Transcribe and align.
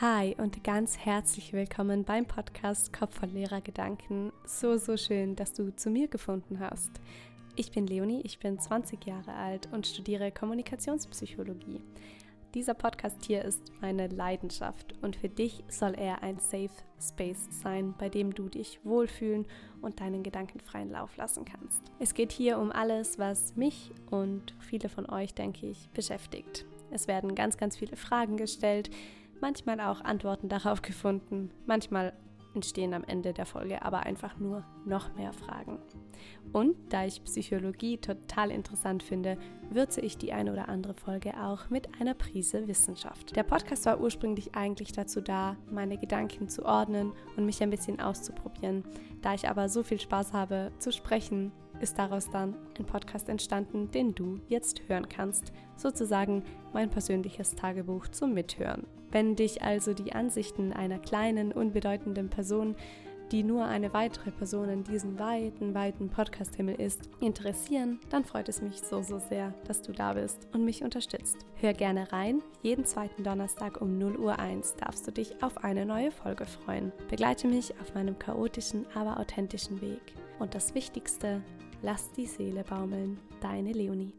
Hi 0.00 0.36
und 0.38 0.62
ganz 0.62 0.96
herzlich 0.96 1.52
willkommen 1.52 2.04
beim 2.04 2.24
Podcast 2.24 2.92
Kopf 2.92 3.18
voll 3.18 3.30
leerer 3.30 3.60
Gedanken. 3.60 4.32
So, 4.44 4.76
so 4.76 4.96
schön, 4.96 5.34
dass 5.34 5.54
du 5.54 5.74
zu 5.74 5.90
mir 5.90 6.06
gefunden 6.06 6.60
hast. 6.60 6.92
Ich 7.56 7.72
bin 7.72 7.84
Leonie, 7.84 8.20
ich 8.22 8.38
bin 8.38 8.60
20 8.60 9.04
Jahre 9.06 9.32
alt 9.32 9.68
und 9.72 9.88
studiere 9.88 10.30
Kommunikationspsychologie. 10.30 11.80
Dieser 12.54 12.74
Podcast 12.74 13.24
hier 13.24 13.44
ist 13.44 13.72
meine 13.80 14.06
Leidenschaft 14.06 14.94
und 15.02 15.16
für 15.16 15.28
dich 15.28 15.64
soll 15.68 15.94
er 15.96 16.22
ein 16.22 16.38
Safe 16.38 16.70
Space 17.00 17.48
sein, 17.60 17.92
bei 17.98 18.08
dem 18.08 18.32
du 18.32 18.48
dich 18.48 18.78
wohlfühlen 18.84 19.48
und 19.82 19.98
deinen 19.98 20.22
Gedanken 20.22 20.60
freien 20.60 20.92
Lauf 20.92 21.16
lassen 21.16 21.44
kannst. 21.44 21.82
Es 21.98 22.14
geht 22.14 22.30
hier 22.30 22.60
um 22.60 22.70
alles, 22.70 23.18
was 23.18 23.56
mich 23.56 23.90
und 24.12 24.54
viele 24.60 24.90
von 24.90 25.10
euch, 25.10 25.34
denke 25.34 25.66
ich, 25.66 25.90
beschäftigt. 25.90 26.66
Es 26.92 27.08
werden 27.08 27.34
ganz, 27.34 27.56
ganz 27.56 27.76
viele 27.76 27.96
Fragen 27.96 28.36
gestellt, 28.36 28.90
manchmal 29.40 29.80
auch 29.80 30.00
Antworten 30.02 30.48
darauf 30.48 30.82
gefunden, 30.82 31.50
manchmal 31.66 32.12
entstehen 32.54 32.94
am 32.94 33.04
Ende 33.04 33.32
der 33.32 33.46
Folge 33.46 33.82
aber 33.82 34.00
einfach 34.00 34.38
nur 34.38 34.64
noch 34.84 35.14
mehr 35.14 35.32
Fragen. 35.32 35.78
Und 36.52 36.76
da 36.88 37.04
ich 37.04 37.22
Psychologie 37.24 37.98
total 37.98 38.50
interessant 38.50 39.02
finde, 39.02 39.38
würze 39.70 40.00
ich 40.00 40.16
die 40.16 40.32
eine 40.32 40.52
oder 40.52 40.68
andere 40.68 40.94
Folge 40.94 41.34
auch 41.40 41.70
mit 41.70 42.00
einer 42.00 42.14
Prise 42.14 42.66
Wissenschaft. 42.66 43.36
Der 43.36 43.42
Podcast 43.42 43.86
war 43.86 44.00
ursprünglich 44.00 44.54
eigentlich 44.54 44.92
dazu 44.92 45.20
da, 45.20 45.56
meine 45.70 45.98
Gedanken 45.98 46.48
zu 46.48 46.64
ordnen 46.64 47.12
und 47.36 47.44
mich 47.44 47.62
ein 47.62 47.70
bisschen 47.70 48.00
auszuprobieren. 48.00 48.82
Da 49.22 49.34
ich 49.34 49.48
aber 49.48 49.68
so 49.68 49.82
viel 49.82 50.00
Spaß 50.00 50.32
habe 50.32 50.72
zu 50.78 50.90
sprechen, 50.90 51.52
ist 51.80 51.98
daraus 51.98 52.30
dann 52.30 52.56
ein 52.78 52.84
Podcast 52.84 53.28
entstanden, 53.28 53.90
den 53.90 54.14
du 54.14 54.40
jetzt 54.48 54.82
hören 54.88 55.08
kannst. 55.08 55.52
Sozusagen 55.76 56.42
mein 56.72 56.90
persönliches 56.90 57.54
Tagebuch 57.54 58.08
zum 58.08 58.34
Mithören. 58.34 58.86
Wenn 59.10 59.36
dich 59.36 59.62
also 59.62 59.94
die 59.94 60.12
Ansichten 60.12 60.72
einer 60.72 60.98
kleinen, 60.98 61.52
unbedeutenden 61.52 62.28
Person, 62.28 62.76
die 63.32 63.42
nur 63.42 63.64
eine 63.64 63.92
weitere 63.92 64.30
Person 64.30 64.68
in 64.68 64.84
diesem 64.84 65.18
weiten, 65.18 65.74
weiten 65.74 66.08
Podcast-Himmel 66.08 66.76
ist, 66.76 67.08
interessieren, 67.20 68.00
dann 68.10 68.24
freut 68.24 68.48
es 68.48 68.62
mich 68.62 68.80
so, 68.80 69.02
so 69.02 69.18
sehr, 69.18 69.52
dass 69.66 69.82
du 69.82 69.92
da 69.92 70.14
bist 70.14 70.48
und 70.52 70.64
mich 70.64 70.82
unterstützt. 70.82 71.44
Hör 71.56 71.72
gerne 71.74 72.10
rein. 72.12 72.42
Jeden 72.62 72.84
zweiten 72.84 73.24
Donnerstag 73.24 73.80
um 73.80 73.98
0 73.98 74.16
Uhr 74.16 74.38
1 74.38 74.76
darfst 74.76 75.06
du 75.06 75.12
dich 75.12 75.42
auf 75.42 75.62
eine 75.62 75.84
neue 75.84 76.10
Folge 76.10 76.46
freuen. 76.46 76.92
Begleite 77.10 77.48
mich 77.48 77.78
auf 77.80 77.94
meinem 77.94 78.18
chaotischen, 78.18 78.86
aber 78.94 79.20
authentischen 79.20 79.80
Weg. 79.80 80.14
Und 80.38 80.54
das 80.54 80.74
Wichtigste, 80.74 81.42
lass 81.82 82.12
die 82.12 82.26
Seele 82.26 82.64
baumeln. 82.64 83.18
Deine 83.40 83.72
Leonie. 83.72 84.14